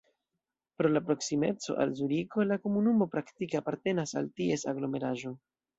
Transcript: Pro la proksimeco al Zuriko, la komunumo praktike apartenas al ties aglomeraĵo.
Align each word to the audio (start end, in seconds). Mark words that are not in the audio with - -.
Pro 0.79 0.91
la 0.93 1.01
proksimeco 1.09 1.75
al 1.85 1.93
Zuriko, 2.01 2.47
la 2.53 2.59
komunumo 2.65 3.11
praktike 3.15 3.63
apartenas 3.65 4.19
al 4.23 4.35
ties 4.41 4.71
aglomeraĵo. 4.75 5.39